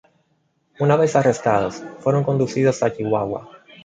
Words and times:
Una 0.79 0.95
vez 0.95 1.15
arrestados 1.15 1.83
fueron 1.99 2.23
conducidos 2.23 2.81
a 2.81 2.91
Chihuahua. 2.91 3.47